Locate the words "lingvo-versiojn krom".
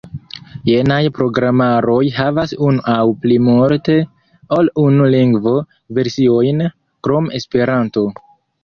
5.19-7.33